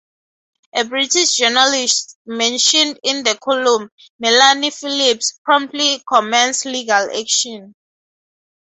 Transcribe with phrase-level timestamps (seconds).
[0.73, 7.75] A British journalist mentioned in the column, Melanie Phillips, promptly commenced legal action.